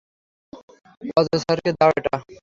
[1.17, 2.13] অজয় স্যারকে দাও এটা।